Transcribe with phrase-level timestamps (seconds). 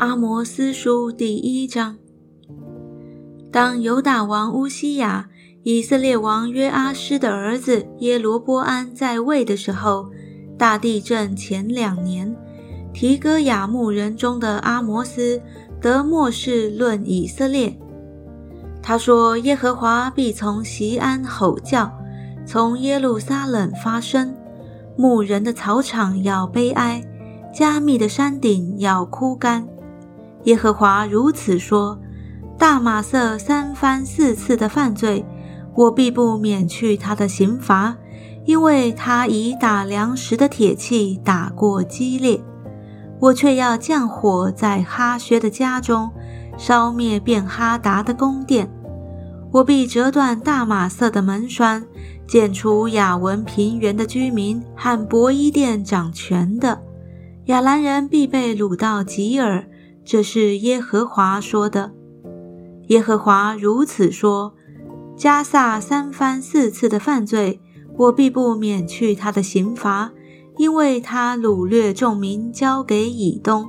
[0.00, 1.98] 阿摩斯书第一章。
[3.52, 5.28] 当犹大王乌西雅、
[5.62, 10.08] 以色列王约阿施的儿子耶罗波安在位的时候，
[10.56, 12.34] 大地震前两年，
[12.94, 15.38] 提哥亚牧人中的阿摩斯
[15.82, 17.78] 得末世论以色列。
[18.82, 21.92] 他说：“耶和华必从西安吼叫，
[22.46, 24.34] 从耶路撒冷发声，
[24.96, 27.04] 牧人的草场要悲哀，
[27.54, 29.68] 加密的山顶要枯干。”
[30.44, 31.98] 耶和华如此说
[32.58, 35.24] ：“大马色三番四次的犯罪，
[35.74, 37.96] 我必不免去他的刑罚，
[38.46, 42.40] 因为他以打粮食的铁器打过激烈。
[43.20, 46.10] 我却要降火在哈薛的家中，
[46.56, 48.70] 烧灭便哈达的宫殿。
[49.52, 51.84] 我必折断大马色的门栓，
[52.26, 56.80] 剪除雅文平原的居民和伯伊殿掌权的
[57.46, 59.64] 亚兰人，必被掳到吉尔。”
[60.10, 61.92] 这是耶和华说的。
[62.88, 64.52] 耶和华如此说：
[65.16, 67.60] 加萨三番四次的犯罪，
[67.96, 70.10] 我必不免去他的刑罚，
[70.58, 73.68] 因为他掳掠众民，交给以东。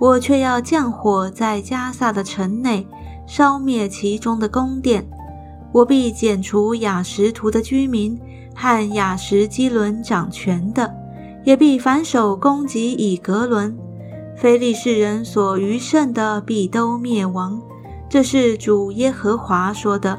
[0.00, 2.88] 我却要降火在加萨的城内，
[3.26, 5.06] 烧灭其中的宫殿。
[5.74, 8.18] 我必剪除雅什图的居民
[8.54, 10.90] 和雅什基伦掌权的，
[11.44, 13.78] 也必反手攻击以格伦。
[14.40, 17.60] 非利士人所余剩的必都灭亡，
[18.08, 20.16] 这是主耶和华说的。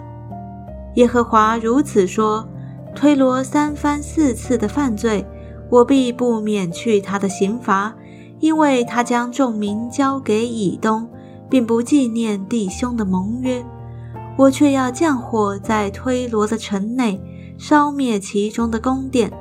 [0.95, 2.45] 耶和华如此说：
[2.93, 5.25] 推罗三番四次的犯罪，
[5.69, 7.95] 我必不免去他的刑罚，
[8.41, 11.07] 因为他将众民交给以东，
[11.49, 13.63] 并不纪念弟兄的盟约。
[14.35, 17.21] 我却要降火在推罗的城内，
[17.57, 19.31] 烧灭其中的宫殿。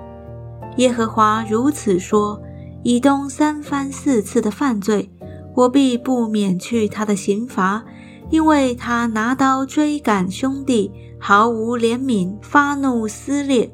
[0.77, 2.41] 耶和华如此说。
[2.89, 5.11] 以东三番四次的犯罪，
[5.55, 7.85] 我必不免去他的刑罚，
[8.31, 10.91] 因为他拿刀追赶兄弟，
[11.21, 13.71] 毫无怜悯，发怒撕裂，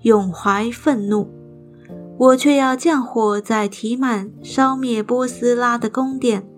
[0.00, 1.28] 永怀愤怒。
[2.16, 6.48] 我却要降火在提曼，烧灭波斯拉的宫殿。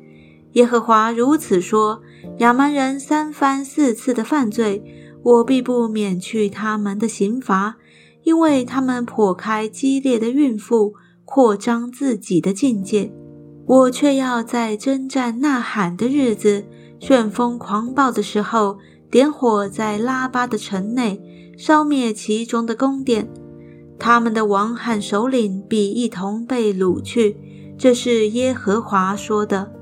[0.52, 2.00] 耶和华如此说：
[2.38, 4.80] 亚蛮人三番四次的犯罪，
[5.24, 7.78] 我必不免去他们的刑罚，
[8.22, 10.94] 因为他们破开激烈的孕妇。
[11.26, 13.12] 扩张自己的境界，
[13.66, 16.64] 我却要在征战呐喊的日子，
[16.98, 18.78] 旋风狂暴的时候，
[19.10, 21.20] 点火在拉巴的城内，
[21.58, 23.28] 烧灭其中的宫殿。
[23.98, 27.36] 他们的王和首领必一同被掳去。
[27.76, 29.75] 这是耶和华说的。